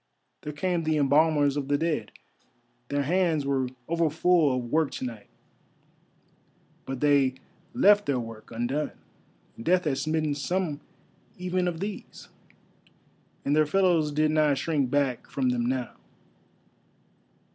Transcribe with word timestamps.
There 0.41 0.51
came 0.51 0.81
the 0.83 0.97
embalmers 0.97 1.55
of 1.55 1.67
the 1.67 1.77
Dead; 1.77 2.11
their 2.89 3.03
hands 3.03 3.45
were 3.45 3.69
overfull 3.87 4.57
of 4.57 4.71
work 4.71 4.89
to 4.93 5.05
night, 5.05 5.27
but 6.87 7.01
they 7.01 7.35
left 7.75 8.07
their 8.07 8.19
work 8.19 8.49
undone; 8.49 8.93
Death 9.61 9.83
had 9.85 9.99
smitten 9.99 10.33
some 10.33 10.81
even 11.37 11.67
of 11.67 11.81
these, 11.81 12.29
and 13.45 13.55
their 13.55 13.67
fellows 13.67 14.11
did 14.11 14.31
not 14.31 14.57
shrink 14.57 14.89
back 14.89 15.29
from 15.29 15.49
them 15.49 15.67
now. 15.67 15.95